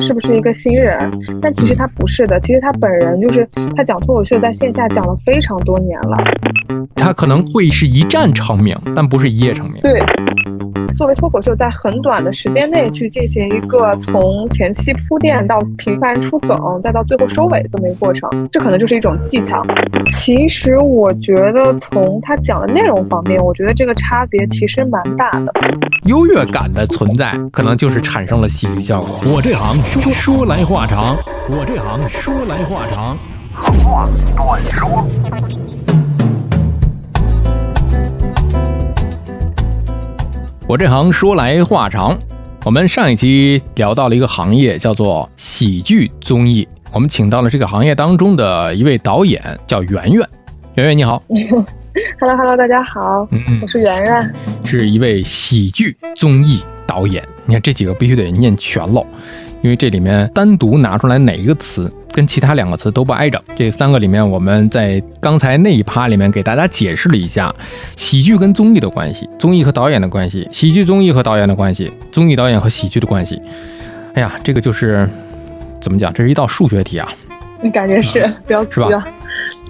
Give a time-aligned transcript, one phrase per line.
[0.00, 1.12] 他是不是一个新人？
[1.42, 6.16] 但其实他不是的，其实他本人就是他讲脱口秀在线下讲了非常多年了。
[6.94, 9.78] 他可能会是一战成名，但不是一夜成名。
[9.82, 10.00] 对。
[10.96, 19.64] 作为脱口秀，在很短的时间内去进行一个从前期铺垫到频繁出梗，再到最后收尾这么一个过程，这可能就是一种技巧。
[20.06, 25.52] 其实我觉得从他讲的内容方面，我觉得这个差别其实蛮大的。
[26.06, 29.08] 优越感的存在，可能就是产生了喜剧效果。
[29.34, 31.16] 我这行说说来话长，
[31.48, 33.16] 我这行说来话长，
[33.54, 35.79] 话短说。
[40.70, 42.16] 我这行说来话长，
[42.64, 46.68] 我们上一期聊到了一个行业，叫做喜剧综艺。
[46.92, 50.28] 我们请到了这个行业当中的一位导演，叫圆圆。
[50.76, 51.20] 圆圆你好
[52.20, 53.26] ，Hello Hello，大家好，
[53.60, 54.32] 我是圆圆，
[54.64, 57.20] 是一位喜剧综艺导演。
[57.46, 59.04] 你看这几个必须得念全喽。
[59.62, 67.54] 因为这里面单独拿出来哪一个词跟其他两个词都不挨着，这三个里面我们在刚才那一趴里面给大家解释了一下
[67.96, 73.40] 喜剧跟综艺的关系，综艺和导演的关系，喜剧综艺和导演的关系，综艺导演和喜剧的关系。
[74.14, 75.08] 哎呀，这个就是
[75.80, 76.12] 怎么讲？
[76.12, 77.08] 这是一道数学题啊！
[77.62, 78.26] 你感觉是？
[78.46, 79.06] 不要是吧？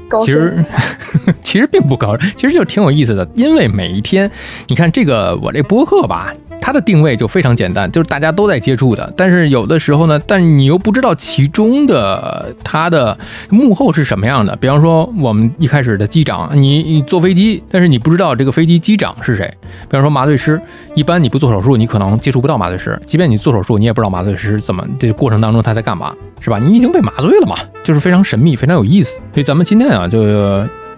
[0.09, 0.65] 高其实
[1.45, 3.29] 其实并不高，其实就挺有意思的。
[3.35, 4.31] 因为每一天，
[4.69, 6.33] 你看这个我这播客吧。
[6.61, 9.13] 它的定位就非常简单，就是大家都在接触的。
[9.17, 13.17] 但是有的时候呢，但你又不知道其中的它的
[13.49, 14.55] 幕后是什么样的。
[14.57, 19.51] 比方说，我们一开始的机长，你你坐飞机，但是你不知道这个飞机机长是谁。
[19.89, 20.61] 比方说麻醉师，
[20.95, 23.01] 一般你不做手术，你可能接触不到麻醉师。
[23.07, 26.59] 即便你做手术，你也不知道麻醉师怎么这过程当中他在干嘛，是吧？
[26.59, 29.19] 你已经被麻醉了嘛，就是非常神秘，非常有意思。
[29.33, 30.21] 所以咱们今天啊，就。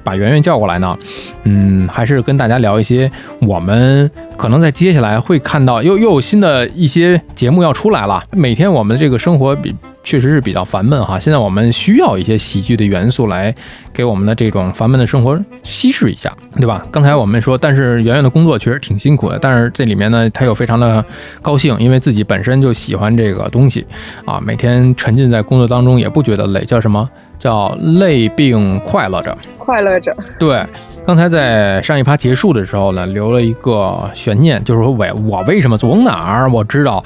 [0.05, 0.98] 把圆圆叫过来呢，
[1.45, 8.22] 嗯，还是跟大家聊一些我们可能在接下来会看到又又有新的一些节目要出来了。
[8.31, 13.55] 每天我们这个生活比确实是比较烦闷哈，现在我们需要一些喜剧的元素来
[13.92, 16.84] 给我们的这种烦闷的生活稀释一下，对吧？
[16.91, 21.04] 刚才我们说，但是圆圆的工作确实挺辛苦的，但是这里面呢，他又非常的
[21.41, 23.87] 高兴，因为自己本身就喜欢这个东西
[24.25, 27.09] 啊，每天沉浸在工作当中也不觉得累，叫什么？
[27.38, 30.16] 叫累并快乐着，快乐着。
[30.38, 30.65] 对，
[31.05, 37.03] 刚才在上一趴结束的时候呢，留了一个悬念，就是说，我我为什么走哪儿我知道，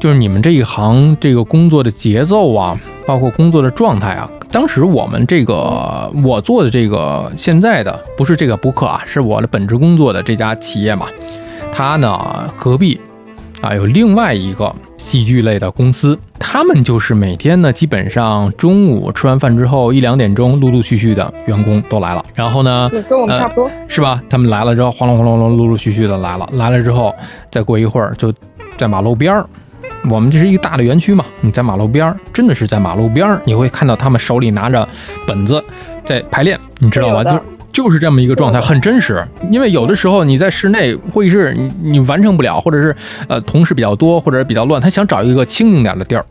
[0.00, 4.30] 就是你们这一行这个工作的节奏啊，包括工作的状态啊。
[4.50, 11.06] 当时我们这个我做的这个现在的不是这个播客啊，是我的本职工作的这家企业嘛，
[11.72, 13.00] 它呢隔壁。
[13.60, 22.24] 啊，有另外一个喜剧类的公司，他们就是每天呢，基本上中午吃完饭之后一两点钟，陆陆续续的员工都来了。
[22.36, 24.22] 然后呢，跟我们差不多，是吧？
[24.30, 26.48] 他们来了之后，哗隆哗隆隆，陆陆续续的来了。
[26.52, 27.12] 来了之后，
[27.50, 28.32] 再过一会儿，就
[28.76, 29.44] 在马路边儿。
[30.10, 34.86] 我们这是一个大的园区嘛，你在马路边儿，真的是在马路边儿，你会看到他们手里拿着
[35.26, 35.62] 本子
[36.04, 37.24] 在排练，你知道吧？
[37.24, 37.40] 就。
[37.70, 39.24] 就是这么一个状态，很真实。
[39.52, 42.96] 因为有的时候你在室内会议室，你你完成不了，或者是
[43.28, 46.24] 呃同事比较多，或者比较乱，他想找一个清静点的地儿，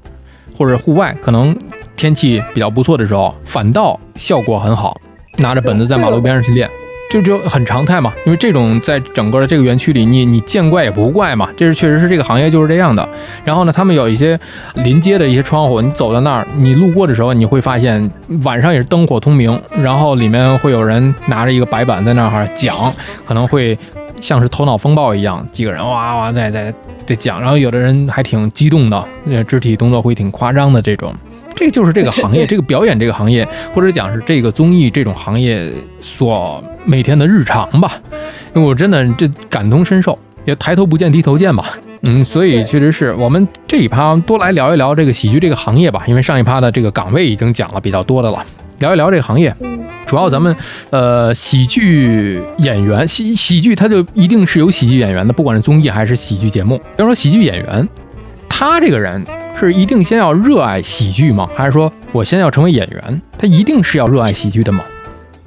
[0.58, 1.56] 或者户外，可能
[1.96, 5.00] 天气比较不错的时候，反倒效果很好，
[5.38, 6.70] 拿着本子在马路边上去练。
[7.10, 13.08] 就就很常态嘛，因为这种在整个的这个园区里，你你见怪也不怪嘛，这是确实是这个行业就是这样的。
[13.46, 14.38] 然后呢，他们有一些
[14.76, 18.12] 临街的一些窗户，你走到那儿，你路过的时候，你会发现
[18.44, 22.94] 晚上也是灯火通明，然后里面会有人拿着一个白板在那儿讲，
[23.26, 23.78] 可能会
[24.20, 26.74] 像是头脑风暴一样，几个人哇哇在在
[27.06, 29.04] 在讲，然后有的人还挺激动的，
[29.48, 31.14] 肢体动作会挺夸张的这种。
[31.58, 35.70] 这就是这个行业， 这个表演这个行业，或者讲是这个综艺这种行业
[36.02, 38.00] 所每天的日常吧。
[38.54, 41.78] 因为我真的这感同身受，也抬头不见低头见吧。
[42.02, 46.04] 嗯，所以确实是我们这一趴多来聊一聊这个喜剧这个行业吧。
[46.08, 48.46] 因为上一趴的这个岗位已经讲了比较多的了，
[48.78, 49.54] 聊一聊这个行业。
[50.06, 50.56] 主要咱们
[50.92, 56.80] 呃喜剧演员喜喜剧，它就一定是有喜剧演员的，不管是综艺还是喜剧节目。
[56.98, 57.90] 要说喜剧演员，
[58.50, 59.26] 他这个人。
[59.60, 61.50] 是一定先要热爱喜剧吗？
[61.56, 63.22] 还是说我先要成为演员？
[63.40, 64.84] 他一定是要热爱喜剧的吗？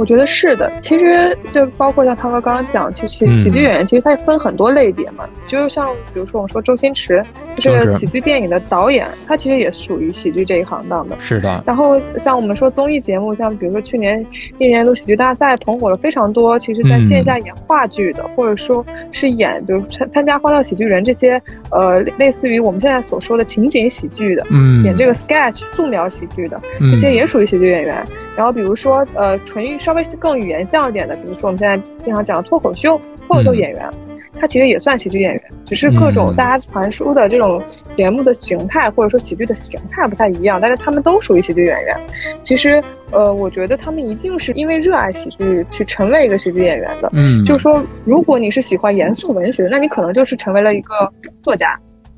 [0.01, 7.23] 我觉得是的，其实就包括像涛哥刚刚讲，其实喜剧演员其实他分很多类别嘛，就是像比如说我们说周星驰，
[7.57, 11.21] 就是喜剧电影的导演，他其实也属于喜剧这一行当的。
[11.21, 11.63] 是的。
[11.67, 14.25] 然后像我们说综艺节目，像比如说去年
[14.57, 18.83] 一年度喜剧大赛捧火了非常多，其实在线下演话剧的，或者说
[19.13, 21.39] 是演比如参参加欢乐喜剧人这些，
[21.71, 26.59] 呃，类似于我们现在所说的情景喜剧的，嗯，演这个 sketch 素描喜剧的，
[26.91, 28.03] 这些也属于喜剧演员。
[28.37, 32.97] 然后比如说呃，纯艺稍微更语言像一点的，比如说我们现在经常讲的脱口秀，
[33.27, 33.91] 脱口秀演员，
[34.39, 37.61] 他其实也算喜剧演员，只是各种大家传输的这种
[37.91, 41.97] 节目的形态或者说喜剧的形态不太一样，但是他们都属于喜剧演员。
[42.45, 47.11] 其实，呃，我觉得他们一定是因为热爱喜剧去成为一个喜剧演员的。
[47.13, 51.77] 嗯，就是说，如果你是喜欢严肃文学，那你可能就是成为了一个作家，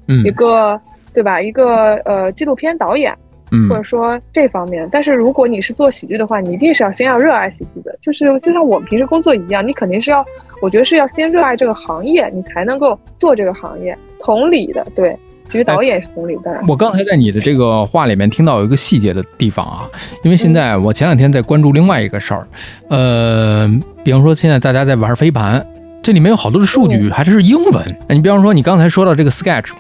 [0.09, 0.79] 嗯一个
[1.15, 1.41] 对吧？
[1.41, 3.17] 一个呃纪录片导演。
[3.55, 10.25] 嗯或者说这方面，但是如果你是做喜剧的话，你一定是要先要热爱喜剧的，就是就像我们平时工作一样，你肯定是要，
[10.63, 13.97] 我觉得是要先热爱这个行业，你才能够做这个行业。
[14.19, 15.15] 同理的，对，
[15.45, 16.63] 其实导演也是同理的。
[16.67, 19.85] 我刚才在你的这个话里面听到有一个细节的地方啊，
[20.23, 22.47] 因为现在我前两天在关注另外一个事儿，
[22.89, 23.69] 呃，
[24.03, 25.63] 比方说现在大家在玩飞盘，
[26.03, 27.85] 这里面有好多的数据还是英文。
[28.09, 29.73] 你比方说你刚才说到这个 sketch，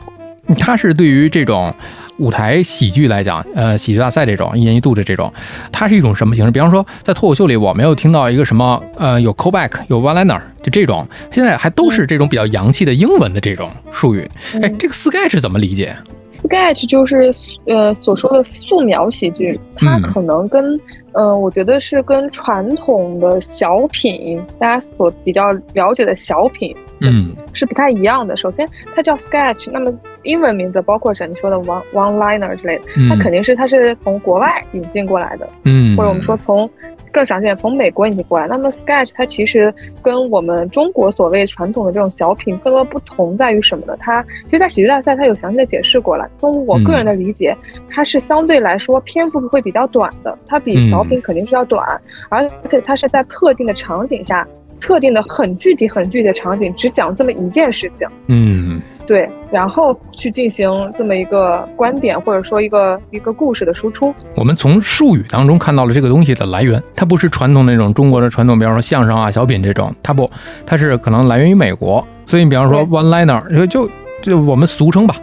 [0.58, 1.74] 它是对于这种。
[2.18, 5.32] 舞台喜剧来讲，呃，喜剧大赛这种一年一度的这种，
[5.72, 6.50] 它是一种什么形式？
[6.50, 14.28] 比方说，在脱口秀里，我没有听到一个什么，呃，有 callback，有 one liner，就这种，现在还都是这种比较洋气的英文的这种术语。
[14.60, 15.96] 哎，这个 sketch 怎么理解
[16.32, 17.30] ？sketch 就是
[17.66, 20.80] 呃所说的素描喜剧，它可能跟，
[21.12, 26.74] 呃，我觉得是跟传统的小品，大家所比较了解的小品。
[27.04, 28.36] 嗯，是不太一样的。
[28.36, 29.92] 首先，它叫 sketch，那么
[30.22, 36.70] 英文名字包括像你说的 one one liner 之类的，它肯定是它是从国外引进过来的，嗯，或者我们说从
[37.12, 38.48] 更常见从美国引进过来。
[38.48, 39.72] 那么 sketch 它其实
[40.02, 43.96] 跟我们中国所谓传统的这种小品更多不同在于什么呢？
[44.00, 46.28] 它其实，在喜剧大赛它有详细的解释过来。
[46.38, 47.56] 从我个人的理解，
[47.88, 54.44] 它是相对来说篇幅会比较短的，它比小品肯定是要短，而且它是在特定的场景下。
[54.80, 64.14] 特定的很具体、很具体的场景，只讲这么一件事情，嗯，对，然后去进行这么一个观点或者说一个一个故事的输出。
[64.36, 70.30] 我们从术语当中看到了这个东西的来源，它不是传统那种中国的传统，比方说相声啊、小品这种，它不，
[70.64, 72.06] 它是可能来源于美国。
[72.26, 73.90] 所以你比方说 one liner，就就
[74.22, 75.16] 就我们俗称吧，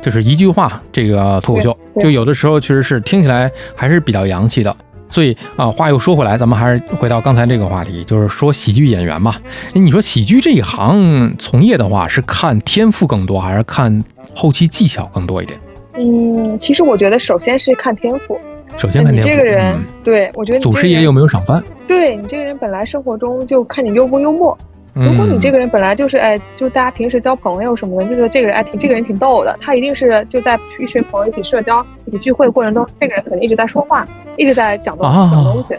[0.00, 4.74] 就是一句话这个脱口秀，就有的时候其实是听起来还是比较洋气的。
[5.08, 9.36] 所以啊，话又说回来，咱们还是回到刚才这个话题，就是说喜剧演员嘛。
[9.72, 15.58] 你说喜剧这一行从业的话，是看天赋更多，还是看后期技巧更多一点？
[15.94, 18.38] 嗯，其实我觉得首先是看天赋。
[18.76, 19.28] 首先看天赋。
[19.28, 19.74] 你这个人，
[20.04, 21.62] 对我觉得祖师爷有没有赏饭？
[21.86, 24.56] 对你这个人本来生活中就看你幽不幽默。
[25.00, 34.06] 如果你这个人本来就是哎，就大家平时交朋友什么的，就觉得这个人哎挺这个人挺逗的，他一定是就在一群朋友一起社交、一起聚会的过程中，这个人肯定一直在说话，
[34.36, 35.76] 一直在讲东讲东西。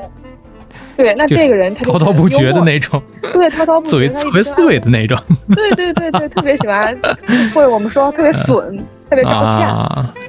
[0.96, 3.02] 对，那这个人他就滔滔不绝的那种，
[3.34, 5.18] 对，滔滔不绝，嘴特别碎的那种。
[5.56, 6.98] 对对对对，特别喜欢，
[7.54, 8.78] 或者我们说特别损，
[9.10, 9.68] 特别招欠，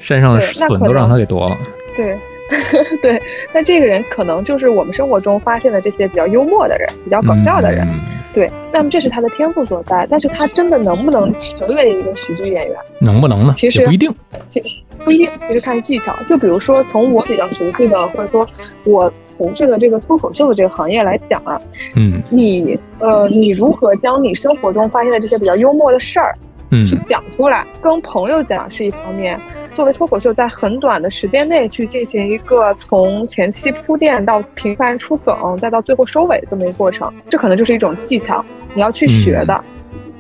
[0.01, 1.57] 身上的损都让他给夺了。
[1.97, 2.17] 对。
[3.01, 3.23] 对，
[3.53, 7.87] 那这个人可能就是我们生活中发现的这些比较幽默的人，比较搞笑的人。
[8.33, 12.77] 对，那么这是他的天赋所在，但是他真的能不能成为一个喜剧演员？
[13.01, 13.55] 能不能呢？
[13.57, 14.15] 其实不一定，
[14.49, 14.63] 这
[15.05, 16.15] 不一定，其实看技巧。
[16.29, 18.47] 就比如说，从我比较熟悉的，或者说
[18.85, 21.61] 我从事的这个脱口秀的这个行业来讲啊，
[21.97, 26.35] 嗯，你呃，你如何将你生活中发现的这些比较幽默的事儿，
[26.71, 29.41] 嗯，去讲出来，跟朋友讲是一方面。
[29.81, 38.45] 作为脱口秀，在很短的时间内去进行一个从前期铺垫到频繁出梗，再到最后收尾这么一个过程，这可能就是一种技巧，
[38.75, 39.55] 你要去学的。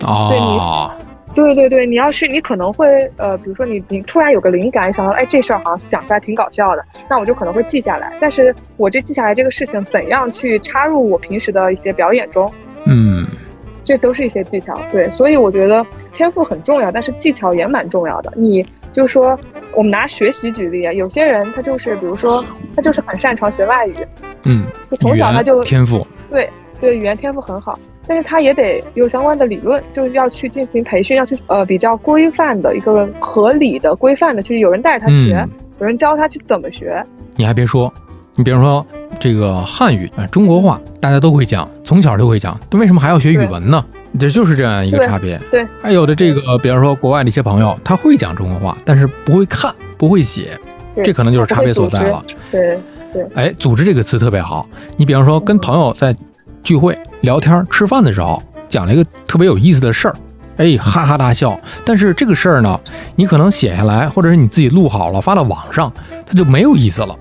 [0.06, 0.94] 哦，
[1.34, 8.10] 对你，对对对，你要是你可能会呃，比如说你你突然有个灵感，想到哎这事儿好像讲出来挺搞笑的，那我就可能会记下来。
[8.18, 12.50] 但是我这记下来这个事情，怎样去插入我平时的一些表演中？
[12.86, 13.26] 嗯，
[13.84, 14.74] 这都是一些技巧。
[14.90, 15.84] 对，所以我觉得
[16.14, 18.32] 天赋很重要，但是技巧也蛮重要的。
[18.34, 18.64] 你。
[18.92, 19.38] 就是说，
[19.74, 23.94] 我们拿学习举例啊，有些人他就是，比如说，他就是很擅长学外语，
[24.44, 26.48] 嗯，就从小他就天赋，对
[26.80, 35.46] 对，语言天赋很好，但是他也得有相关的理论，就是要去进行培训，要去呃比较规范的一个合理的规范的，去有人带着他学，
[35.78, 37.04] 有人教他去怎么学。
[37.36, 37.92] 你还别说，
[38.34, 38.84] 你比如说
[39.18, 43.84] 这个汉语啊，中国话大家都会讲，从小就会讲，那为什么还要学语文呢？
[44.18, 45.38] 这就是这样一个差别。
[45.50, 50.58] 对，还有的这个，比方说国外的一些朋友，他会讲中国话，但是不会看，不会写，
[51.04, 52.22] 这可能就是差别所在了。
[52.50, 52.78] 对
[53.12, 53.26] 对。
[53.34, 54.68] 哎，组织这个词特别好。
[54.96, 56.14] 你比方说跟朋友在
[56.62, 60.14] 聚会、聊天、吃饭的时候，讲了一个特别有意思的事儿，
[60.56, 61.58] 哎，哈哈大笑。
[61.84, 62.80] 但是这个事儿呢，
[63.14, 65.92] 你可能写下来，或者是你自己录好了发到网上，
[66.26, 67.16] 它就没有意思了。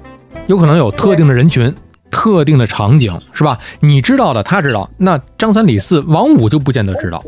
[0.47, 1.73] 有可能有特定的人群。
[2.11, 3.57] 特定的场景是吧？
[3.79, 4.89] 你知道的，他知道。
[4.97, 7.23] 那张三李四王五就不见得知道。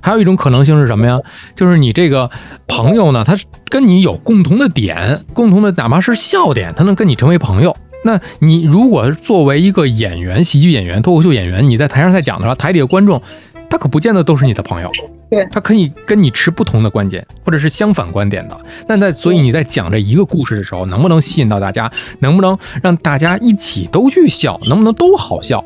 [0.00, 1.20] 还有一种可能性是什么呀？
[1.54, 2.28] 就是你这个
[2.66, 3.36] 朋友呢，他
[3.68, 7.76] 跟你有共同的点，共同的哪怕是笑点，他能跟你成为朋友。
[8.04, 13.22] 那你如果作为一个演员、喜剧演员、脱口秀演员，你在台上在讲的时候，台底下观众
[13.70, 14.90] 他可不见得都是你的朋友。
[15.32, 18.56] 对，他可以跟你持不同的观点，或者是相反观点的。
[18.86, 21.90] 那在所以你在讲这一个故事的时候，能不能吸引到大家？
[22.18, 24.58] 能不能让大家一起都去笑？
[24.68, 25.64] 能不能都好笑？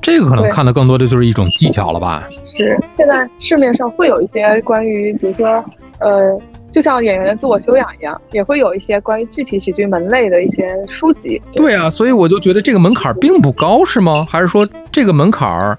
[0.00, 2.28] 这个可能看的更多的就是一种技巧了吧？
[2.56, 5.64] 是，现在市面上会有一些关于，比如说，
[5.98, 6.40] 呃，
[6.70, 11.42] 就像演员的自我修养一样，也会有一些关于具体喜剧门类的一些书籍。
[11.52, 14.24] 对啊，所以我就觉得这个门槛并不高，是吗？
[14.28, 15.76] 还是说这个门槛儿，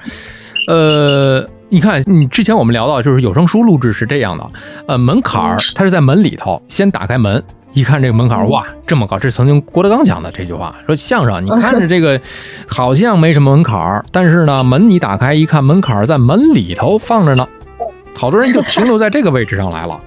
[0.67, 4.47] 呃，你看，你之前我们聊到，就是有声书录制是这样的，
[4.87, 7.43] 呃，门槛儿它是在门里头，先打开门。
[7.71, 9.17] 一看这个门槛，哇，这么高！
[9.17, 12.21] 这是曾经郭德纲讲的这句话，说相声，你看着这个
[12.67, 17.47] 好像没什么门槛儿， 但是呢，门你打开一看，门槛儿在门里头放着呢，
[18.15, 19.99] 好多人就停留在这个位置上来了。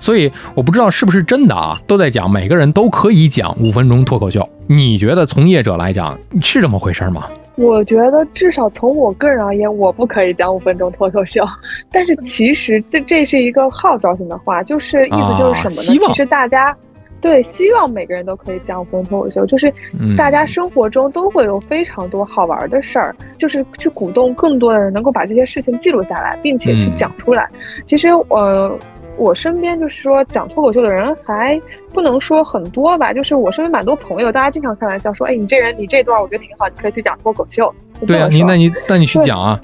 [0.00, 4.46] 所以我不知道是不是真的啊，都在讲每个人都可以讲五分钟脱口秀。
[4.66, 7.22] 你觉得从业者来讲是这么回事吗？
[7.56, 11.44] 我觉得至少从我个人而言，我不可以讲五分钟脱口秀。
[11.90, 16.08] 但是其实这这是一个号召性的话，就是意思就是什么呢？
[16.08, 16.76] 其实大家。
[17.20, 19.72] 对，希望每个人都可以讲五分钟脱口秀，就是
[20.14, 27.48] 大家生活中都会有非常多好玩的事儿，就是去鼓动更多的人能够把这些事情记录下来，并且去讲出来。
[27.86, 28.78] 其实，呃。
[29.16, 31.60] 我身边就是说讲脱口秀的人还
[31.92, 37.72] 不能说很多吧，就是我身边蛮多朋友，大家经常开玩笑说，哎，你这人你这段我觉得挺好，你可以去讲脱口秀。
[38.08, 39.58] 对啊，你那你那你去讲啊，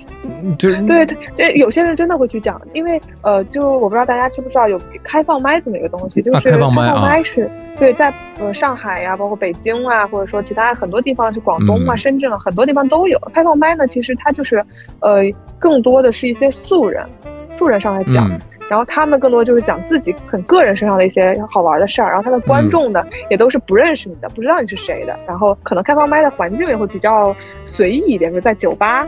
[0.56, 13.84] 对对，这有些人真的会去讲，因为呃，就我不知道大家知不知道有开放麦这么一个东西，就是开放麦是对，在呃上海呀，包括北京啊，或者说其他很多地方，是广东啊、深圳啊，很多地方都有开放麦呢。
[13.88, 14.64] 其实它就是
[15.00, 15.22] 呃，
[15.58, 17.04] 更多的是一些素人，
[17.50, 18.30] 素人上来讲。
[18.70, 27.34] 然后他们更多就是讲自己很个人身上的一些好玩的事儿，然后他的观众呢也都是不认识你的，不知道你是谁的，然后可能开放麦的环境也会比较
[27.64, 29.04] 随意一点，就在酒吧，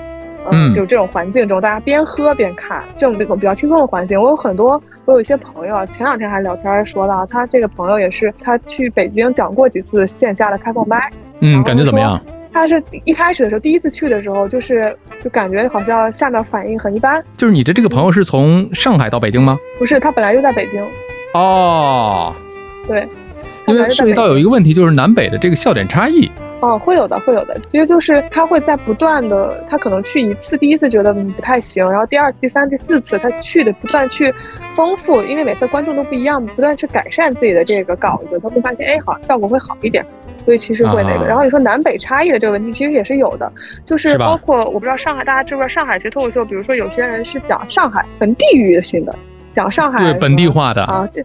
[0.50, 4.20] 嗯，就这种环境中，大家边喝边看，这种这种比较轻松的环境。
[4.20, 12.20] 我有很多，我有一些朋友，前两天还聊天说到，他这个朋友也是他去北京讲过几次线下的开放麦，嗯，感觉怎么样？
[12.52, 17.22] 他是一开始的时候，第一次去的时候，就是就感觉好像下面反应很一般。
[17.36, 19.58] 就是你的这个朋友是从上海到北京吗？
[19.78, 20.84] 不是，他本来就在北京。
[21.34, 22.34] 哦，
[22.86, 23.08] 对，
[23.66, 26.30] 因为涉及到有一个问题，就是南北的这个笑点差异。
[26.60, 27.60] 哦，会有的，会有的。
[27.72, 34.32] 其实就是他会在不断的，他可能去一次，第一次觉得不太行，然后第二、第三、第四次他去的不断去
[34.76, 40.06] 丰富，因为每次观众都不一样，不断去改善自己的这个稿子，他会发现，哎，好，效果会好一点。
[40.44, 43.50] 所以其实会那个，然后你说南北差异的这个问题，其实也是有的，
[43.86, 49.14] 就是包括我不知道上海大家知不知道上海其实脱口秀，比如说有些人是讲上海本地域性的，
[49.54, 51.24] 讲上海对本地化的啊，这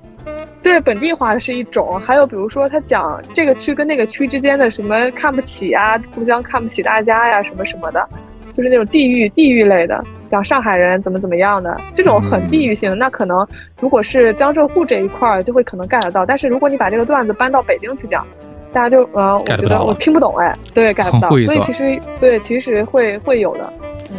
[0.61, 8.07] 对本地化的是一种，还有比如说他讲这个区跟那个区之间的什么看不起啊，互相看不起大家呀，什么什么的，
[8.53, 13.47] 就是那种地域地域类的，讲上海人怎么怎么样的这种很地域性的，那可能
[13.79, 18.25] 如果是江浙沪这一块儿就会可能 get 到，但是如果你把这个段子搬到北京去讲。
[18.71, 23.73] 大家就呃，我觉得我听不懂哎，对， get 不到，所以其实对，其实会会有的。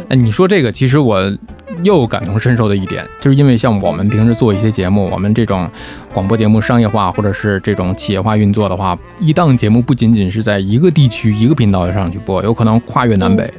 [0.09, 1.19] 哎，你说这个，其实我
[1.83, 5.67] 又感同身受的一点，就是因为像我们平时做一些节目，我们这种
[6.13, 13.51] 广播节目商业化或者是这种企业化运作的话，一档节目不仅仅是在一个地区一个频道上去播，有可能跨越南北，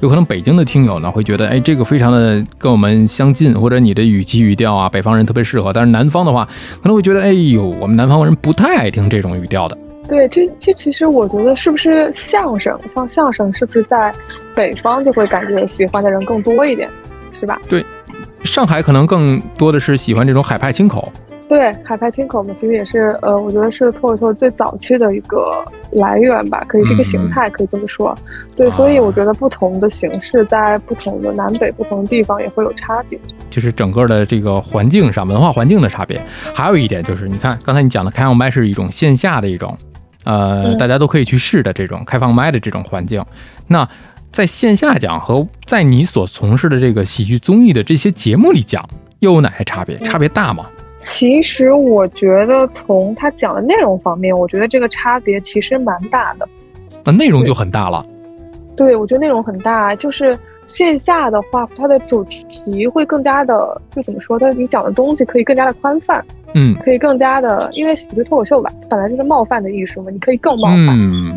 [0.00, 6.48] 有可能北京的听友呢会觉得，哎，这个非常的跟我们相近，或者你的语气语调啊，北方人特别适合，但是南方的话
[6.82, 9.76] 可能会觉得，哎呦，我们南方人不太爱听这种语调的。
[10.08, 14.14] 对，这这其实我觉得是不是相声，像相声是不是在
[14.54, 16.88] 北方就会感觉喜欢的人更多一点，
[17.38, 17.58] 是吧？
[17.68, 17.84] 对，
[18.44, 21.10] 上海可能更多的是喜欢这种海派清口。
[21.48, 28.16] 对，海派听口嘛，其实也是呃，我觉得是脱口秀最早期的一个来源吧，可以这个形态可以这么说。
[28.56, 33.18] 对，所以我觉得不同的形式在不同的南北不同的地方也会有差别，
[33.50, 36.20] 就是整个的这个环境上文化环境的差别。
[36.54, 39.76] 还有一点就是，你看刚才你讲的开放麦是一种线下的一种。
[40.24, 43.22] 呃，大家都可以去试的这种开放麦的这种环境，
[43.66, 43.86] 那
[44.32, 48.82] 在线下讲和在你所从事的这个喜剧综艺的这些节目里讲，
[49.18, 49.98] 又有哪些差别？
[49.98, 50.64] 差别大吗？
[51.04, 56.48] 其实我觉得从他讲的内容方面，我觉得这个差别其实蛮大的。
[57.04, 58.04] 那内容就很大了。
[58.74, 66.24] 对，我觉得内容很大，就是线下的话，它的主题会更加的，就怎么说，它你讲的东西可以更加的宽泛。
[66.54, 71.36] 嗯，可以更加的，因为喜剧脱口秀吧，本来就是冒犯的艺术嘛，你可以更冒犯，嗯，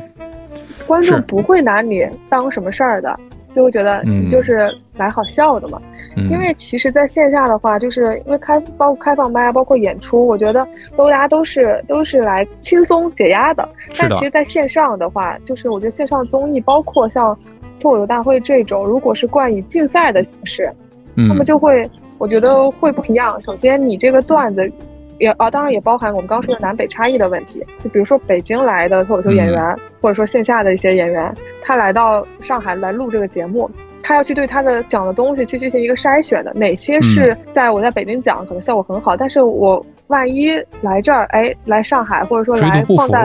[0.88, 3.20] 观众不会拿你当什么事儿的，
[3.54, 5.82] 就会觉得你就是来好笑的嘛。
[6.30, 13.68] 因为其实在线下的话，就是因为开包括开放麦啊，包括演出，我觉得都大家都是都是来轻松解压的。
[13.98, 17.38] 但其实在线上的话，就是我觉得线上综艺，包括像
[17.80, 20.72] 脱口秀大会这种，如果是冠以竞赛的形式，
[21.16, 21.90] 那么就会。
[22.20, 23.40] 我觉得会不一样。
[23.44, 24.72] 首先，你这个段子。
[25.20, 27.66] 也啊，当然也包含我们刚说的南北差异的问题。
[27.84, 31.34] 就比如说北京来的脱口秀演员，或者说线下的一些演员，
[31.64, 33.68] 他来到上海来录这个节目，
[34.08, 43.22] 他要去对他的讲的东西去进行一个筛选的，哪些是在我在北京讲可能效果很好，但是我万一来这儿，哎，来上海或者说来放在，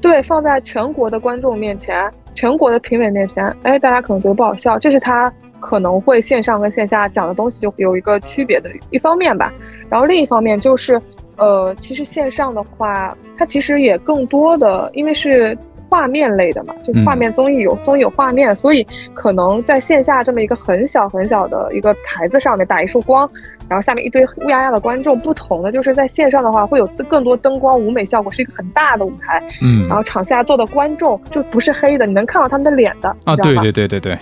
[0.00, 5.30] 对，放在全国的观众面前，全国的评委面前，哎，大家可能觉得不好笑，这是他。
[5.60, 9.52] 可能会线上跟线下讲的东西就有一个区别的一方面吧，
[9.90, 11.02] 然后另一方面就是，
[11.36, 23.28] 呃，其实线上的话，它其实也更多的，因为是画面类的嘛，就是画面综艺有综艺有画面，所以可能在线下这么一个很小很小的一个台子上面打一束光，
[23.68, 34.18] 然后下面一堆乌压压的观众，不同的就是在线上的话会有更多灯光舞美效果，是一个很大的舞台，嗯，然后场下坐的观众就不是黑的，你能看到他们的脸的啊，对对对对对。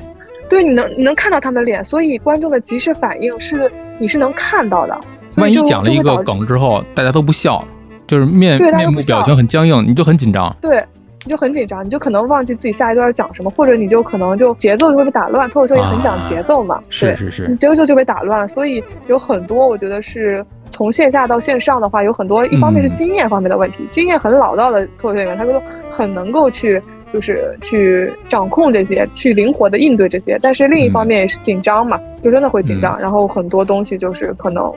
[0.49, 3.69] 对，你能你能看到他们的脸，所以观众的及时反应是
[3.99, 4.97] 你是能看到的。
[5.39, 7.65] 万一讲了一个梗之后，大家都不笑，
[8.07, 10.55] 就是面面部表情很僵硬，你就很紧张。
[10.61, 10.81] 对，
[11.27, 15.51] 你就很紧张，你就可能忘记自己下一段讲什么，或者你就可能就节奏就会被打乱。
[15.51, 18.47] 脱口秀也很讲节奏嘛，是是是，你节奏就被打乱了。
[18.47, 26.81] 所以有很多，我觉得是从线下到线上的话，有很多一方面是经验方面的问题，经验很老道的脱口秀演员，他们都很能够去。
[27.17, 33.01] 就是去掌控这些，去灵活的应对这些，但是另一方面也是紧张嘛，就真的会紧张。
[33.01, 34.71] 然后很多东西就是可能，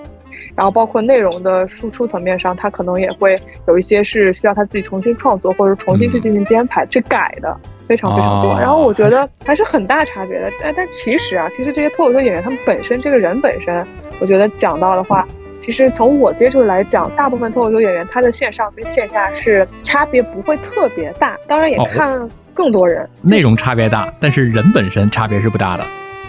[0.56, 7.54] 然后包括内容的输出层面上，他可能也会有一些是需要他自己重新创作或者重新去进行编排去改的，
[7.86, 8.58] 非常非常多。
[8.58, 10.50] 然后我觉得还是很大差别的。
[10.64, 13.86] 但但其实啊，其实这些脱口秀演员他们本身这个人本身，
[14.22, 15.28] 我觉得讲到的话。
[15.70, 23.08] 其实从我接触来讲，大部分脱口秀演员他的线上跟线下是差别不会特别大，当然也看更多人。
[23.22, 25.84] 内容差别大，但是人本身差别是不大的。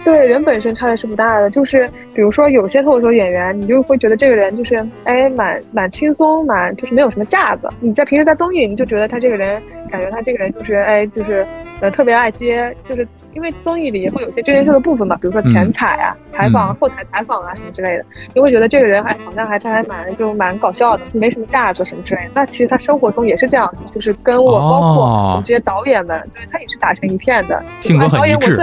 [0.05, 1.49] 对，人本身差别是不大的。
[1.49, 7.67] 就是比如说有些脱口秀演员，你就会觉得这个人就是哎，蛮蛮轻松，蛮就是没有什么架子。
[7.81, 11.47] 你在平时在综艺，你就觉得他这个人，感觉他这个人就是哎，就是
[11.81, 13.07] 呃特别爱接，就是。
[13.33, 18.05] 因为综艺里会有些真人秀的部分嘛，比如说前采啊、采访、后台采访啊什么之类的，
[18.35, 22.31] 你会觉得这个人还好像还他还蛮就蛮搞笑的，没什么架子什么之类的。
[22.35, 27.63] 那其实他生活中也是这样，就是跟我包括我们这些导演们，对他也是打成一片的。
[27.79, 28.57] 性格很一致。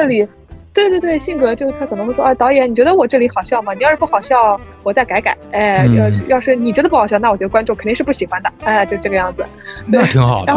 [0.74, 3.74] 对对对，性格就是他可能会说啊，导演你觉得我这里好笑吗？
[3.74, 5.36] 你要是不好笑，我再改改。
[5.52, 8.52] 哎，要是要是你觉得不好笑，那我觉得观众肯定是不喜欢的。
[8.66, 9.46] 哎，就这个样子。
[9.86, 10.54] 那挺好的。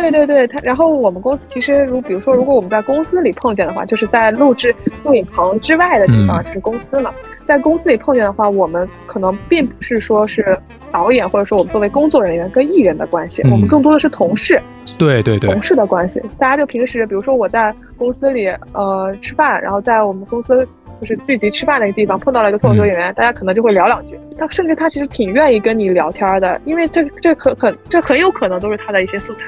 [0.00, 4.74] 对对对，他然后我们公司其实如比如说，如果我们在公司里碰见的话，就是在录制
[5.04, 7.12] 录影棚之外的地方，就是公司嘛。
[7.46, 10.56] 在公司里碰见的话，我们可能并不是说是
[10.90, 14.60] 导演，或者说我们作为工作人员跟艺人的关系，我们更多的是同事。
[14.98, 20.66] 对对对，同事的关系，大家就平时比如说我在公司里呃吃饭，然后在我们公司
[21.00, 24.18] 就是聚集吃饭那个地方碰到了一个脱口秀演员，大家可能就会聊两句。
[24.38, 29.44] 他甚至他其实挺愿意跟你聊天的，因为这这可很这很有可能都是他的一些素材。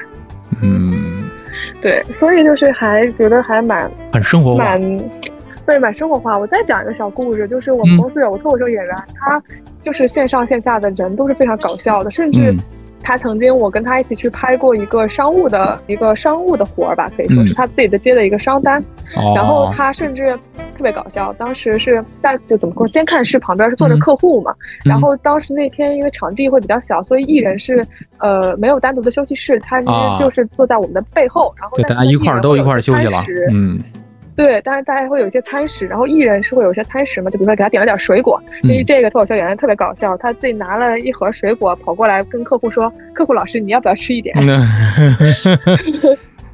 [1.85, 4.97] 嗯，对，所以就是还觉得还蛮很生活化，蛮
[5.65, 6.37] 对，蛮生活化。
[6.37, 9.41] 我再讲一个小故事，就是我们公司有个脱口秀演员，他
[9.83, 12.53] 就是线上线下的人都是非常搞笑的，甚至
[13.05, 18.83] 他曾经我跟他一起去拍过一个商务的一个商务的活儿吧，可以说是他自己的接的一个商单，
[19.35, 20.37] 然后他甚至。
[20.77, 27.81] 特别搞笑，当时是在就怎么说，监看室旁边是坐着客户嘛，然后当时那天因为场地会比较小，所以艺人是
[28.17, 29.81] 呃没有单独的休息室，他
[30.17, 33.79] 就是坐在我们的背后，然后大家一块儿都一块儿休息了，嗯，
[34.35, 44.35] 对，但是大家会有一些餐食，然后艺人是会有一些餐食嘛，就比如说给他点了点水果，因为这个脱口秀演员特别搞笑，他自己拿了一盒水果跑过来跟客户说：“客户老师，你要不要吃一点？”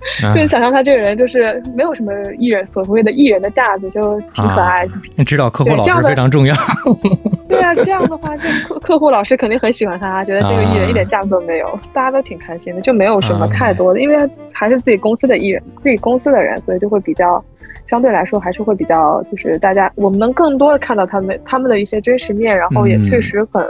[0.34, 4.88] 就想象他这个人就是没有什么艺人所谓的艺人的架子，就挺可爱。
[5.16, 6.56] 你知道客户老师非常重要。
[7.48, 14.18] 对啊，这样的话，这客客户老师肯定很喜欢他，觉得这个艺人一点架子都没有，大家都挺开心的，就没有什么太多的，因为
[14.52, 17.44] 还是自己公司的艺人，自己公司的人，所以就会比较
[17.92, 23.62] 相对来说还是会比较，就是大家我们能更多的看到他们他们的一些真实面，然后也确实很，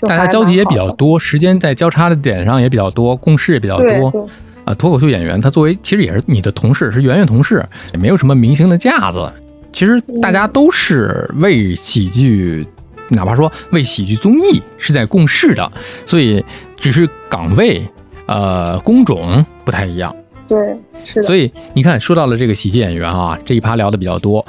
[0.00, 4.28] 大家交集也比较多，时间在交叉的点上也比较多，共事也比较多。
[4.64, 7.64] 啊，脱口秀演员他作为其实也是你的同事，是圆圆同事，
[7.94, 9.30] 也没有什么明星的架子。
[9.72, 12.66] 其实大家都是为喜剧，
[13.10, 15.70] 哪怕说为喜剧综艺是在共事的，
[16.04, 16.44] 所以
[16.76, 17.86] 只是岗位、
[18.26, 20.12] 呃工种不太一样。
[20.48, 21.22] 对，是的。
[21.24, 24.44] 所以你看，说到了这个喜剧演员啊，这一趴聊的比较多。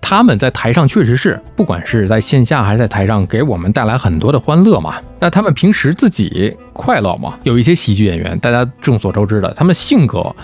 [0.00, 4.96] 他们在台上确实是，不管是在线下还是在台上，给我们带来很多的欢乐嘛。
[5.20, 7.38] 那他们平时自己快乐吗？
[7.44, 10.34] 有一些喜剧演员，大家众所周知的，他们性格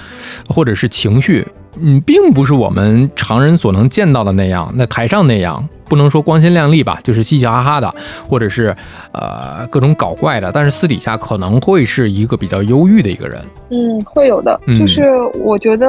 [0.49, 1.45] 或者是情绪
[1.81, 5.69] 嗯，并不是我们常人所能见到的那样，那台上那样。
[5.89, 7.95] 不能说光鲜亮丽吧，就是嘻嘻哈哈的，
[8.27, 8.75] 或者是
[9.13, 13.45] 呃各种搞怪的，但是私底下可能会是一个比较忧郁的一个人。
[13.69, 14.59] 嗯，会有的。
[14.79, 15.03] 就是
[15.45, 15.87] 我觉得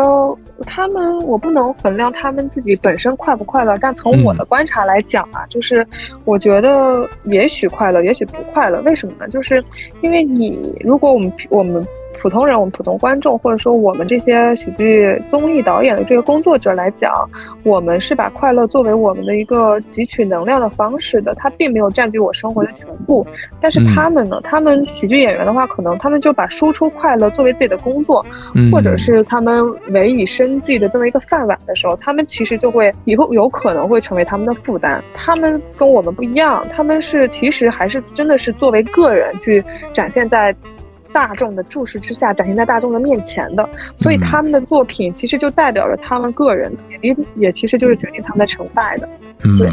[0.65, 5.87] 他们，我不能衡量他们自己本身快不快乐，但从我的观察来讲啊，就是
[6.25, 8.81] 我觉得也许快乐，也许不快乐。
[8.81, 9.29] 为什么呢？
[9.29, 9.63] 就是
[10.01, 11.81] 因为你，如果我们我们。
[12.23, 17.11] 普通人，我们普通观众，或者说我们这些喜剧综艺导演的这个工作者来讲，
[17.63, 23.27] 我们是把快乐作为我们的一个汲取能量的方式的，它并没有占据我生活的全部。
[23.59, 28.25] 但是他们呢，他们喜剧演员的话，可能他们就把输出快乐作为自己的工作，
[28.71, 35.03] 或者是他们委以生计的这么一个饭碗的时候，他们其实就会以后有可能会成为他们的负担。
[35.13, 40.55] 他们跟我们不一样，他们是其实还是真的是作为个人去展现在。
[41.13, 49.07] 大众的注视之下，展现在大众的面前的，所以他们的作品其实就代表着他们个人，也也其实就是决定他们的成败的，
[49.57, 49.69] 对。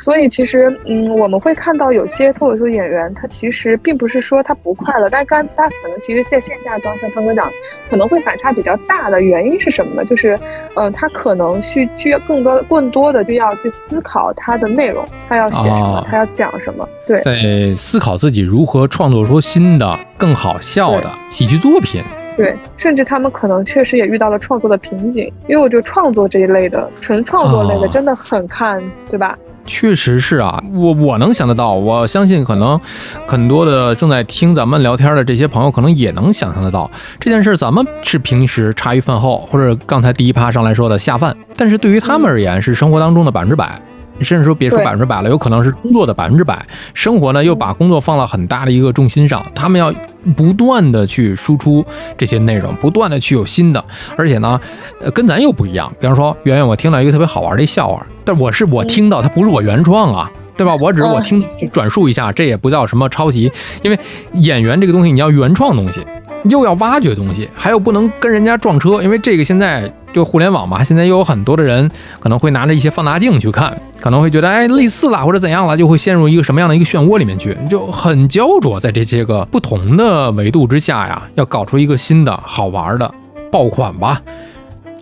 [0.00, 7.50] 所以其实，嗯，我们会看到有些脱口秀演员，他其实并不是说他不快乐，但刚他可能其实线线下刚才方哥讲，
[7.90, 10.04] 可能会反差比较大的原因是什么呢？
[10.04, 10.38] 就是，
[10.74, 22.02] 嗯，他可能去需要更多更多的就要去思考他的内容，他要写什么，他要讲什么，对，在思考自己如何创作出新的、更好笑的喜剧作品，
[22.36, 28.80] 对，甚至他们可能确实也遇到了创作的瓶颈，因为我觉得创作这一类的纯创作类的真的很看，
[29.10, 29.36] 对吧？
[29.68, 32.80] 确实是啊，我我能想得到，我相信可能
[33.26, 37.56] 很多的正在听咱们聊天的这些朋友，可能也能想象得到这件事。
[37.56, 43.80] 咱们是平时茶余饭后，或者刚才第一趴上来说的下饭，但是对于他们而言，是生活当中的百分之百。
[44.20, 46.64] 甚至说别说百分之百了，有可能是工作的百分之百。
[46.94, 49.92] 生活呢，又把工作放到很大的一个重心上，他们要
[50.36, 51.84] 不断的去输出
[52.16, 53.82] 这些内容，不断的去有新的。
[54.16, 54.60] 而且呢，
[55.00, 55.92] 呃，跟咱又不一样。
[56.00, 60.30] 比方说，圆圆，我听到一个特别好玩的笑话，但我是我听到，它不是我原创啊。
[60.56, 60.74] 对吧？
[60.74, 61.40] 我只是我听
[61.72, 63.48] 转述一下，这也不叫什么抄袭，
[63.80, 63.98] 因为
[64.32, 66.04] 演员这个东西你要原创东西，
[66.50, 71.90] 又要挖掘东西，还有不能跟人家撞车，因为这个现在就互联网嘛，现在又有很多的人
[72.20, 83.12] 可能会拿着一些放大镜去看，可能会觉得哎类似了或者怎样了，就会陷入一个什么样的一个漩涡里面去，就很焦灼在这些个不同的维度之下呀，要搞出一个新的好玩的
[83.50, 84.20] 爆款吧，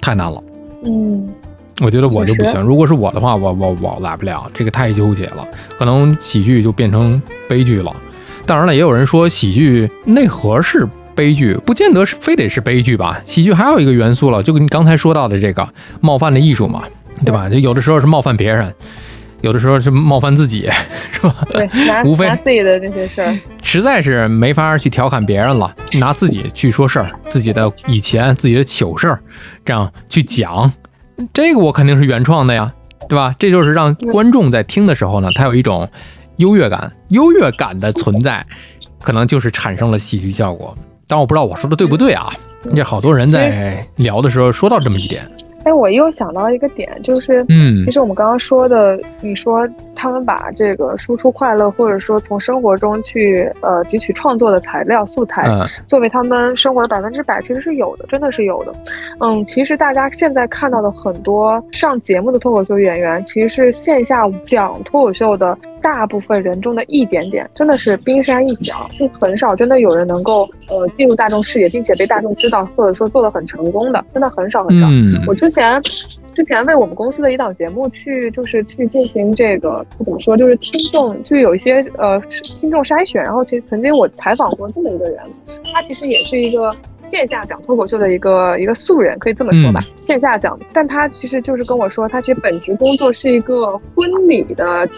[0.00, 0.42] 太难了。
[0.84, 1.28] 嗯。
[1.82, 2.58] 我觉得我就不行。
[2.62, 5.46] 如果是我的话，我我我来不了，这个太纠结了。
[5.78, 7.94] 可能喜剧就变成悲剧了。
[8.46, 13.20] 当然了，也有人说喜剧内核是悲剧，不见得是非得是悲剧吧。
[13.24, 15.68] 喜剧还有一个元素了，就跟你刚才说到的这个
[16.00, 16.84] 冒犯的艺术嘛，
[17.24, 17.48] 对吧？
[17.48, 18.72] 就有的时候是冒犯别人，
[19.40, 20.70] 有的时候是冒犯自己，
[21.10, 21.34] 是吧？
[21.50, 21.68] 对，
[22.04, 29.18] 无非拿自己的那些事儿，实在是没法去调侃别人了，拿自己去说事儿，自己的以前自己的糗事儿，
[29.64, 30.70] 这样去讲。
[31.32, 32.70] 这个我肯定是原创的呀，
[33.08, 33.34] 对吧？
[33.38, 35.88] 这就是让观众在听的时候呢，他有一种
[36.36, 38.44] 优越感，优越感的存在，
[39.00, 40.76] 可能就是产生了喜剧效果。
[41.08, 42.30] 但我不知道我说的对不对啊？
[42.74, 45.22] 这好多人在聊的时候说到这么一点。
[45.64, 55.44] 哎，我又想到一个点，就是，嗯，其实我们刚刚说的，你说他们把这个输出快乐，或者说从生活中去呃汲取创作的材料素材，
[55.88, 58.72] 作为他们生活的百分之百，其实是有的，真的是有的。
[59.18, 65.58] 嗯，其实大家现在看到的很多上节目的脱口秀演员，其实是线下讲脱口秀的。
[65.86, 74.88] 大部分人中的一点点，真的是冰山一角，就很少真的有人能够呃进入大众视野，并且被大众知道，或者说做的很成功的，真的很少很少。
[75.28, 75.80] 我之前
[76.34, 85.20] 之前为我们公司的一档节目去就是去进行这个怎么说，就是听众就有一些呃听众筛选，然后其实曾经我采访过这么一个人，
[85.72, 86.74] 他其实也是一个。
[87.08, 89.80] 线下讲脱口秀的一个一个素人，可以这么说吧。
[90.00, 94.88] 线下讲，但他其实就是跟我说，他其实本职工作是一个婚礼的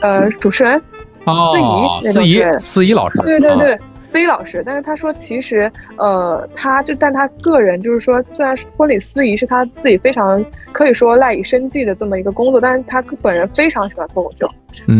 [0.00, 0.80] 呃主持人，
[1.24, 3.18] 司仪，司仪，司仪老师。
[3.18, 3.78] 对对对，
[4.12, 4.62] 司仪老师。
[4.64, 14.48] 但是他说，其实呃，他就但他个人就是说，虽然是婚礼司仪是他自己非常可以说赖以生计的这么一个工作，但是他本人非常喜欢脱口秀，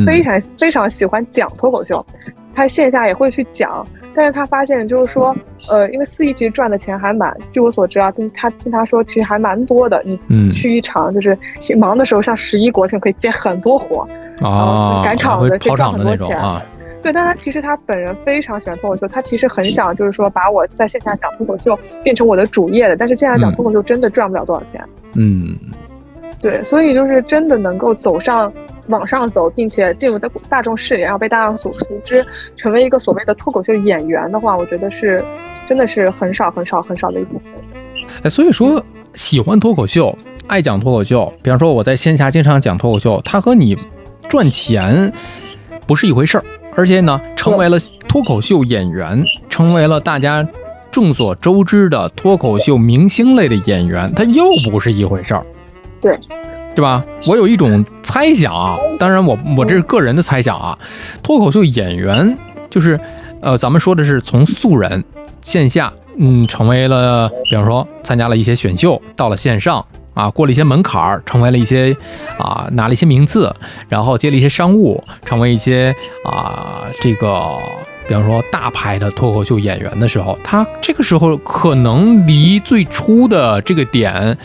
[0.04, 2.04] 非常非常喜欢讲脱口秀，
[2.54, 3.86] 他线下也会去讲。
[4.18, 5.32] 但是他发现，就是说，
[5.70, 10.02] 呃，因为四亿其实赚的钱还蛮，据我所知啊，听他听他说，其实还蛮多的。
[10.04, 10.18] 你
[10.50, 11.38] 去一场，就是
[11.76, 14.04] 忙的时候，像十一国庆可以接很多活
[14.44, 16.36] 啊，赶场的可以赚很多钱。
[17.00, 24.84] 对，但他其实他本人非常喜欢脱口秀，他其实很想就是说把我在线下讲脱口秀变成我的主业的，但是线下讲脱口秀真的赚不了多少钱。
[25.14, 25.56] 嗯，
[26.40, 28.52] 对，所以就是真的能够走上。
[28.88, 32.24] 往上走，并且进入大大众视野，然后被大众所熟知，
[32.56, 35.24] 成为一个所谓的脱口秀演员的话，我觉得是
[35.68, 37.52] 真的是很少很少很少的一部分。
[38.22, 43.76] 哎，所以说喜欢脱口秀、爱讲脱口秀，比方说我在线下经常讲脱口秀，它和你
[44.28, 45.12] 赚钱
[45.86, 46.44] 不是一回事儿。
[46.76, 47.76] 而且呢，成为了
[48.08, 50.46] 脱口秀演员，成为了大家
[50.92, 55.44] 众所周知的脱口秀明星类的演员，他又不是一回事儿。
[56.00, 56.16] 对，
[56.78, 57.04] 对吧？
[57.26, 60.78] 我有一种猜想啊，当然我我这是个人的猜想啊。
[61.24, 62.38] 脱口秀演员
[62.70, 62.96] 就是，
[63.40, 65.02] 呃，咱们说的是从素人
[65.42, 69.84] 线下，嗯，成为了，比方说参加了一些选秀，到了线上。
[70.14, 71.96] 啊，过了一些门槛儿，成为了一些
[72.38, 73.52] 啊，拿了一些名次，
[73.88, 75.92] 然后接了一些商务，成为一些
[76.24, 77.56] 啊，这个，
[78.06, 84.38] 比方说大牌的脱口秀演员的时候，他这个时候可能离最初的这个点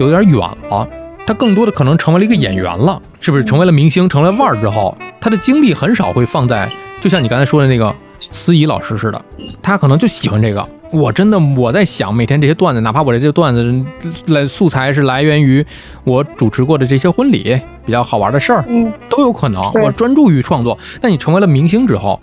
[0.00, 0.88] 有点远了，
[1.30, 3.44] 他更多的可能成为了一个演员了，是不是？
[3.44, 6.68] 成为了明星，成了腕儿之后，他的精力很少会放在，
[7.00, 7.94] 就像你刚才说的那个
[8.32, 9.24] 司仪老师似的，
[9.62, 10.68] 他可能就喜欢这个。
[10.90, 13.84] 我真的我在想，每天这些段子，哪怕我这些段子
[14.26, 15.64] 来素材是来源于
[16.02, 18.64] 我主持过的这些婚礼比较好玩的事儿，
[19.08, 19.62] 都有可能。
[19.84, 20.76] 我专注于创作。
[21.00, 22.20] 那你成为了明星之后，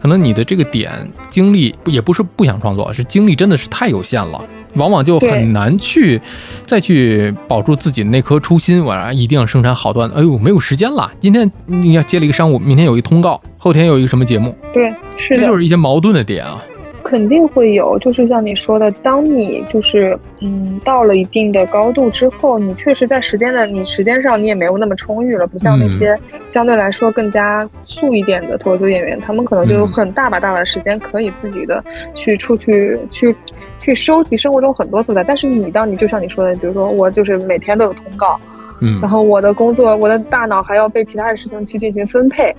[0.00, 0.90] 可能你的这个点
[1.28, 4.42] 精力也不是不想创作，是精力真的是太有限了，
[4.74, 6.20] 往往就很难去
[6.66, 8.84] 再去保住自己的那颗初心。
[8.84, 10.14] 我一定要生产好段子。
[10.16, 11.10] 哎呦，没有时间了。
[11.20, 14.54] 今天你要接了一个商务，明天有一通告，后天有一个什么节目？
[14.72, 16.62] 对，是的，这就是一些矛盾的点啊。
[17.08, 26.14] 肯定会有，就是像你说的，当你就是嗯到了一定的高度之后，你确实在时间的你时间上你也没有那么充裕了，不像那些
[26.48, 31.82] 相对来说更加素一点的脱口秀演员，他们可能就有很大把大把的时间可以自己的
[32.14, 33.34] 去出去去
[33.78, 35.24] 去收集生活中很多素材。
[35.24, 38.38] 但是你当你就像你说的，比如说我就是每天都有通告，
[38.82, 42.54] 嗯，然后我的工作我的大脑还要被其他的事情去进行分配。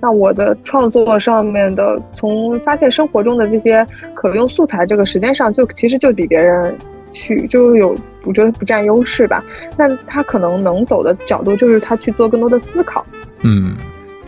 [0.00, 6.74] 那我的创作上面的，从发现生活中的这些可用素材这个时间上，就其实就比别人
[7.12, 9.44] 去就有，我觉得不占优势吧。
[9.76, 13.04] 那他可能能走的角度，就是他去做更多的思考，
[13.42, 13.76] 嗯，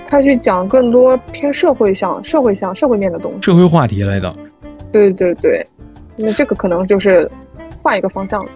[0.06, 4.34] 他去讲更多偏社会向、社会向、社会面的东西，社会话题类的。
[4.90, 5.66] 对对对，
[6.16, 7.30] 那这个可能就是
[7.82, 8.50] 换一个方向了。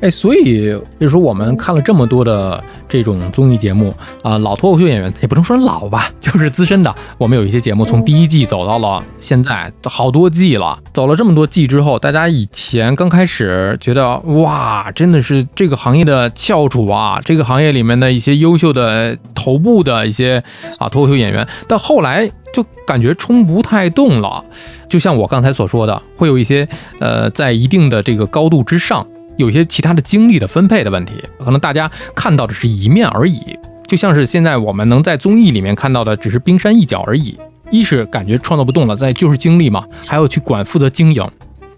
[0.00, 6.94] 哎，所以就是说，我们看了这么多的这种综艺节目啊，老脱口秀演员也不能说老吧，就是资深的。
[7.16, 10.78] 我们有一些节目从第一季走到了现在，好多季了。
[10.92, 20.42] 走了这么多季之后，大家以前刚开始觉得哇，真的是这个行业的翘楚啊，这个行业里面的一些优秀的头部的一些
[20.78, 24.44] 啊脱口秀演员，到后来就感觉冲不太动了。
[24.88, 26.66] 就像我刚才所说的，会有一些
[26.98, 29.06] 呃，在一定的这个高度之上。
[29.38, 37.38] 有一些其他的精力的分配的问题，可能大家看到的是一面而已，就像是现在我们能在综艺里面看到的，只是冰山一角而已。
[37.70, 41.22] 一是感觉创作不动了，再就是精力嘛，还要去管负责经营，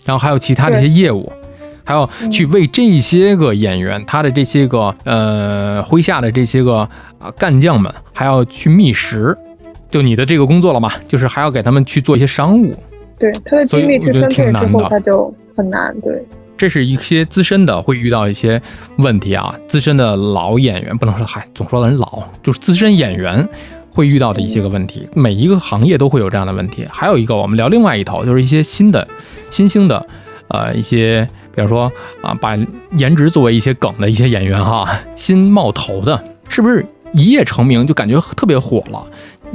[0.05, 1.33] 然后还有其他的一些业务，
[1.83, 9.37] 还要去为这些个演员他的这些个呃麾下的这些个啊干将们，还要去觅食，
[9.91, 12.73] 就你的这个工作了嘛，就是还要给他们去做一些商务。
[13.19, 15.93] 对他的精力去分配之后，他就很难。
[16.01, 16.25] 对。
[16.61, 18.61] 这是一些资深的会遇到一些
[18.99, 23.49] 问题啊，资深的老演员不能说嗨，总说人老，就是资深演员
[23.91, 25.09] 会遇到的一些个问题。
[25.15, 26.87] 每一个行业都会有这样的问题。
[26.91, 29.09] 还有一个，我们聊另外一头，就是一些新的、
[29.49, 30.07] 新兴的，
[30.49, 32.59] 呃，一些，比方说啊，把
[32.99, 39.03] 颜值作为一些梗的一些演员哈，新冒头的，是不是一夜成名就感觉特别火了？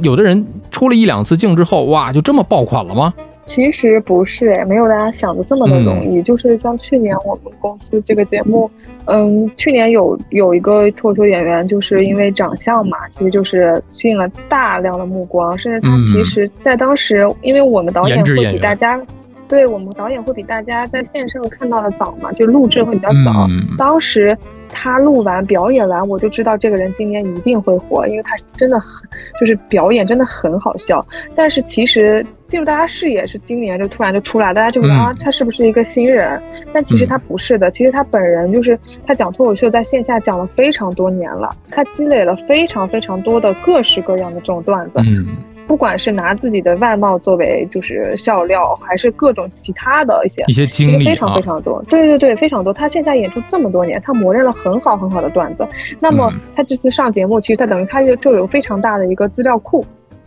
[0.01, 3.13] 有的人出了一两次镜之后，哇，就这么爆款了吗？
[3.45, 6.21] 其实不是哎，没有大家想的这么的容易。
[6.23, 8.69] 就是像去年我们公司这个节目，
[9.05, 15.57] 嗯，去年有有一个脱口秀演员，就是因为长相嘛，其实就是吸引了大量的目光。
[15.57, 18.99] 甚至他其实，在当时，因为我们导演会比大家，
[19.47, 23.47] 对我们导演会比大家在线上看到的早嘛，就录制会比较早。
[23.77, 24.35] 当时
[24.69, 29.07] 他录完表演完，我就知道这个人今年一定会火，因为他真的很，
[29.39, 31.05] 就是表演真的很好笑。
[31.35, 32.25] 但是其实。
[32.47, 36.39] 进入大家视野是今年就突然就出来，大家就啊，他是不是一个新人？
[36.71, 44.99] 但其实他不是的，其实他本人就是他讲脱口秀在线下讲了非常多年了，他积累了非常非常多的各式各样的这种段子。
[44.99, 45.35] 嗯，
[45.67, 51.83] 不管是拿自己的外貌作为就是笑料，还是各种其他的一些一些经历非常非常多。
[51.89, 52.73] 对对对，非常多。
[52.73, 55.65] 他线下演出这么多年，他磨练了很好很好的段子。
[55.99, 59.85] 那么他这次上节目，其实他等于他就就有非常大的一个资料库。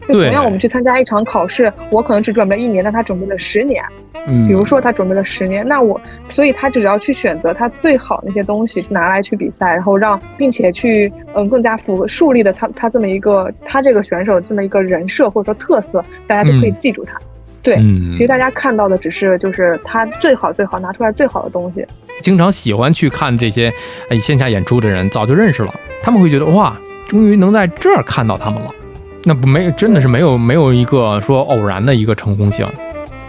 [0.09, 3.85] 就同样，我们去参加一场考试，我可能只准备一年，但他准备了十年。
[4.27, 17.19] 嗯，比如说他准备了十年，那我，所以他只要去选择他最好那些东西拿来去比赛，然后让，并且去，嗯，更加符合树立的他他这么一个他这个选手这么一个人设或者说特色，大家就可以记住他。
[17.63, 21.85] 对，嗯其实大家看到的只是就是他最好最好拿出来最好的东西。
[22.21, 23.73] 经常喜欢去看这些
[24.11, 28.75] 哎线下演出的人，早就认识了，他们会觉得哇，终于能在这儿看到他们了。
[29.25, 32.67] 那不没真的是没有没有一个说偶然的一个成功性。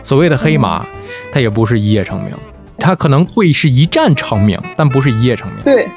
[0.04, 0.86] 所谓的黑马，
[1.32, 2.34] 它也不是一夜成名，
[2.78, 5.58] 它可能会是一战成名，但不是一夜成名。
[5.63, 5.88] 对，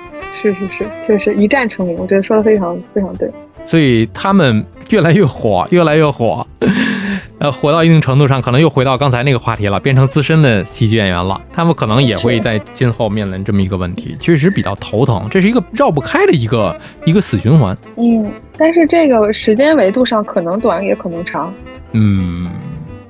[0.40, 3.30] 是是是，确实一战成名，我觉得说的非常非常对。
[3.64, 6.44] 所以他们越来越火， 越来越火，
[7.38, 11.40] 呃，火到一定程度上，可能又回到刚才那个话题了，变成资深的喜剧演员了。
[11.52, 17.76] 他们可能也会在今后面临这么一个问题，确实比较头疼，这是一个绕不开的一个一个死循环。
[17.96, 18.28] 嗯，
[18.62, 21.52] 但是这个时间维度上可能短也可能长。
[21.90, 22.48] 嗯，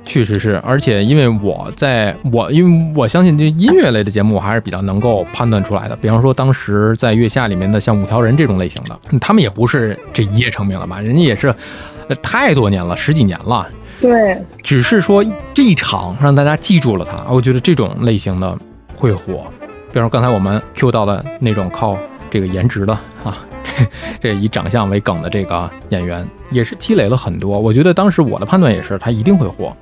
[0.03, 5.97] 确实是，而且因为我在我因为我相信这音乐类的节目，我还是比较能够判断出来的。
[5.97, 11.03] 比方说当时在月下里面的像五条人这种类型的，嗯他们也不是这一夜成名了吧？
[11.03, 11.49] 人家也是
[12.09, 13.69] 呃太多年了，十几年了。
[14.01, 18.57] 对，只是说这一场让大家记住了他，我觉得这种类型的
[18.97, 19.45] 会火。
[19.93, 21.99] 比方说刚才我们 Q 到的那种靠
[22.31, 23.37] 这个颜值的啊，
[24.21, 27.59] 这以长相为梗的这个演员，也是积累了很多。
[27.59, 29.77] 我觉得当时我的判断也是，他一定会火，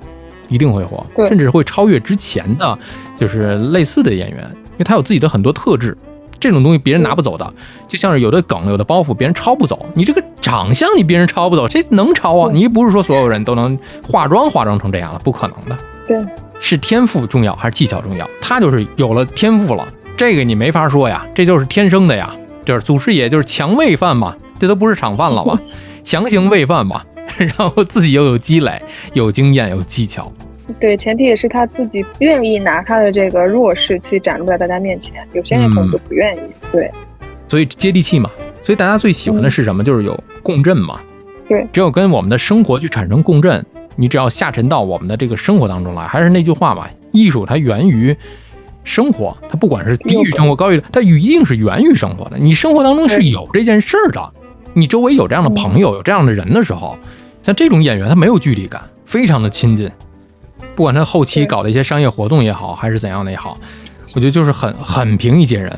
[0.49, 2.77] 一定会火，甚至会超越之前的，
[3.17, 4.39] 就是类似的演员，
[4.71, 5.97] 因为他有自己的很多特质。
[6.39, 7.53] 这种东西别人拿不走的，
[7.87, 9.85] 就像是有的梗、有的包袱，别人抄不走。
[9.93, 12.49] 你这个长相，你别人抄不走，谁能抄啊？
[12.51, 15.77] 你又不是说所有人都能化妆化妆成这样了，不可能的。
[16.07, 16.17] 对，
[16.59, 18.27] 是天赋重要还是技巧重要？
[18.41, 22.33] 他就是有了天赋了，这个你没法说呀，这就是天生的呀，
[22.65, 25.59] 就是祖师爷就是强喂饭嘛，这都不是厂饭了吧？
[26.03, 27.05] 强行喂饭吧，
[27.37, 28.81] 然后自己又有积累、
[29.13, 30.31] 有经验、有技巧。
[30.79, 36.39] 对，前提也是他自己愿意拿他的这个弱势去展露在大家面前，有些人可能就不愿意。
[36.71, 36.89] 对，
[37.47, 38.29] 所以接地气嘛。
[38.63, 39.83] 所以大家最喜欢的是什么？
[39.83, 40.99] 就是有共振嘛。
[41.49, 43.65] 对，只有跟我们的生活去产生共振，
[43.97, 46.05] 你只要下沉到我们的这个生活当中来。
[46.05, 48.15] 还是那句话嘛，艺术它源于
[48.83, 52.37] 生活，它不管是低于生活、高于，它一定是源于生活的。
[52.37, 54.31] 你生活当中是有这件事儿的，
[54.73, 56.97] 你周围有这样的朋友、有这样的人的时候，
[57.43, 59.89] 像这种演员，他没有距离感，非常的亲近。
[60.75, 63.57] 不管他后期搞的一些商业活动也好，还是怎样的也好，
[64.13, 65.71] 我觉得就是很很平易近人。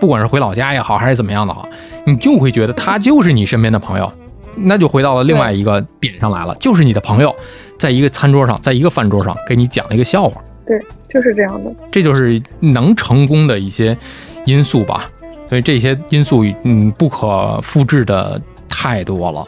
[0.00, 1.68] 不管是回老家也好，还是怎么样的好，
[2.06, 4.10] 你就会觉得他就是你身边的朋友，
[4.56, 7.34] 那就回到了另外一个点上来了，就是你的朋友，
[7.78, 10.78] 在一个餐桌上，在一个饭桌上给你讲了一个笑话，对，
[11.08, 11.72] 就是这样的。
[11.90, 13.96] 这就是能成功的一些
[14.44, 15.10] 因素吧。
[15.48, 19.42] 所以这些因素，嗯，不可复制的太多了。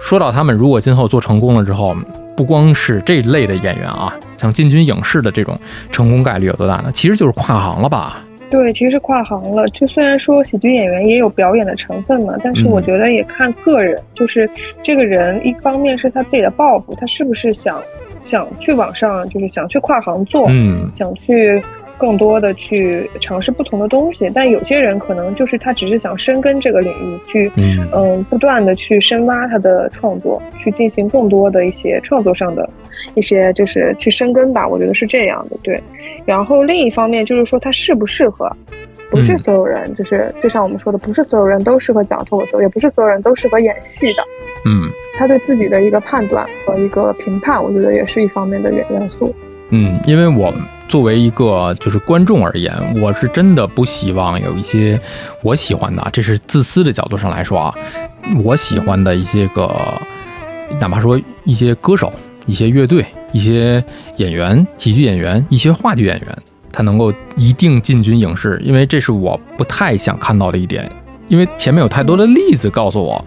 [0.00, 1.94] 说到他们如果今后做成功了之后，
[2.36, 5.58] 不光是这类的演员啊，像进军影视的这种
[5.90, 6.90] 成功概率有多大呢？
[6.94, 8.24] 其实就是跨行了吧。
[8.50, 9.66] 对，其实是跨行了。
[9.68, 14.50] 就虽然说喜剧演员也有表演的成分嘛，但是我嗯觉得也看个人，就是
[14.82, 17.80] 这个人一方面是他自己的抱负，他是不是想
[18.20, 21.62] 想去往上，就是想去跨行做，嗯，想去
[22.00, 24.28] 更多的去尝试不同的东西。
[24.34, 32.68] 但有些人可能就是他只是想深耕这个领域，去嗯嗯，不断的去深挖他的创作，去进行更多的一些创作上的
[33.14, 34.66] 一些，就是去深耕吧。
[34.66, 35.78] 我觉得是这样的，对。
[36.24, 38.50] 然后另一方面就是说他适不适合，
[39.10, 44.22] 不是嗯所有人，就是就像我们说的，不是所有人都适合讲脱口秀，也不是所有人都适合演戏的。
[44.64, 49.34] 嗯他对自己的一个判断和一个评判，我觉得也是一方面的元元素。
[49.70, 50.52] 嗯，因为我
[50.90, 55.00] 作为一个就是观众而言，我是真的不希望有一些
[55.40, 57.72] 我喜欢的啊，这是自私的角度上来说啊，
[58.42, 59.72] 我喜欢的一些个，
[60.80, 62.12] 哪怕说一些歌手、
[62.44, 63.82] 一些乐队、一些
[64.16, 66.38] 演员、喜剧演员、一些话剧演员，
[66.72, 70.90] 他能够一定进军影视，因为这是我不太想看到的一点，
[71.28, 73.24] 因为前面有太多的例子告诉我，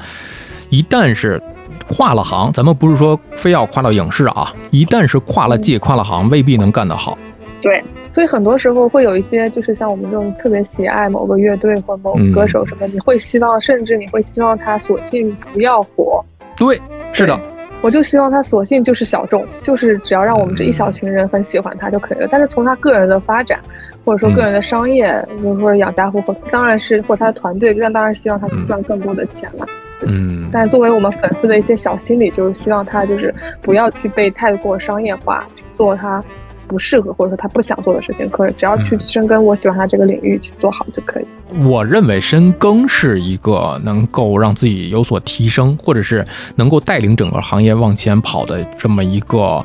[0.67, 1.41] 一旦是
[1.87, 7.17] 跨了行，咱们不是说非要跨到影视啊，一旦是跨了界、跨了行，未必能干得好。
[7.63, 7.81] 对，
[8.13, 16.21] 所以很多时候会有一些，就是像我们这种特别喜爱某个乐队或某个歌手什么，你会希望，甚至你会希望他索性不要火。
[16.57, 16.77] 对，
[17.13, 17.39] 是的，
[17.81, 22.27] 我就希望他索性就是小众，就是只要让我们这一小群人很喜欢他就可以了。
[22.29, 23.57] 但是从他个人的发展，
[24.03, 29.65] 或者说个人的商业，比如说养家糊口，当然是或者他的团队，那当然希望他去赚更多的钱了。
[30.05, 36.21] 嗯，但作为我们粉丝的一些小心理，就是希望他就是不要去被太过商业化，去做他
[36.67, 41.25] 不适合或者说他不想做的事情，可只要去深耕我喜欢他这个领域去做好就可以。
[41.63, 49.63] 我认为深耕是一个能够让自己有所提升，或者是能够带领整个行业往前跑的这么一个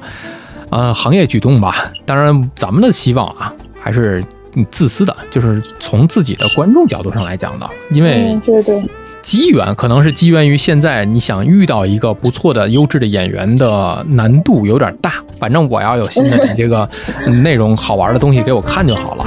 [0.70, 1.90] 呃行业举动吧。
[2.05, 4.22] 当然，咱们的希望啊还是
[4.70, 8.82] 自私的，就是从自己的观众角度上来讲的，因为嗯，对对，
[9.29, 15.16] 机缘，可能是机缘于现在你想遇到一个不错的优质的演员的难度有点大。
[15.39, 16.89] 反正我要有新的这些个
[17.26, 19.26] 内容好玩的东西给我看就好了，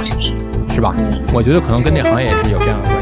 [0.74, 0.92] 是吧？
[1.32, 3.01] 我觉得可能跟这行业也是有这样的关系。